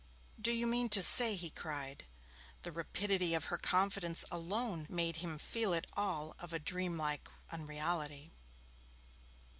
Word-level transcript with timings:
'Do 0.41 0.51
you 0.51 0.65
mean 0.65 0.89
to 0.89 1.03
say?' 1.03 1.35
he 1.35 1.51
cried. 1.51 2.05
The 2.63 2.71
rapidity 2.71 3.35
of 3.35 3.45
her 3.53 3.57
confidence 3.57 4.25
alone 4.31 4.87
made 4.89 5.17
him 5.17 5.37
feel 5.37 5.73
it 5.73 5.85
all 5.93 6.35
of 6.39 6.51
a 6.53 6.57
dreamlike 6.57 7.29
unreality. 7.51 8.31